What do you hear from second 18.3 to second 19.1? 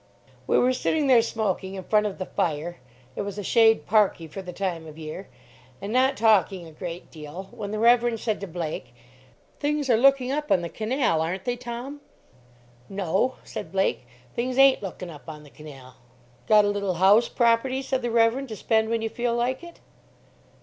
"to spend when you